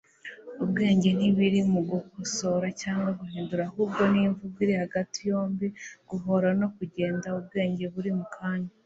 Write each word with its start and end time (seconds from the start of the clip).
ubwenge 0.63 1.09
ntiburi 1.17 1.59
mu 1.71 1.81
gukosora 1.89 2.67
cyangwa 2.81 3.09
guhinduka, 3.19 3.63
ahubwo 3.69 4.01
ni 4.11 4.19
imvugo 4.27 4.57
iri 4.63 4.75
hagati 4.83 5.17
yombi. 5.29 5.67
guhora 6.09 6.47
no 6.59 6.67
kugenda 6.75 7.27
ubwenge 7.39 7.85
buri 7.95 8.11
mu 8.19 8.25
kanya 8.35 8.71